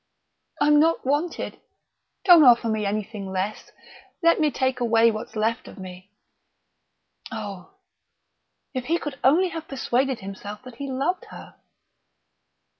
"I'm 0.59 0.79
not 0.79 1.05
wanted 1.05 1.61
don't 2.25 2.41
offer 2.43 2.67
me 2.67 2.87
anything 2.87 3.29
less 3.31 3.71
let 4.23 4.39
me 4.39 4.49
take 4.49 4.79
away 4.79 5.11
what's 5.11 5.35
left 5.35 5.67
of 5.67 5.77
me" 5.77 6.09
Oh, 7.31 7.75
if 8.73 8.85
he 8.85 8.97
could 8.97 9.19
only 9.23 9.49
have 9.49 9.67
persuaded 9.67 10.21
himself 10.21 10.63
that 10.63 10.77
he 10.77 10.89
loved 10.89 11.25
her! 11.25 11.53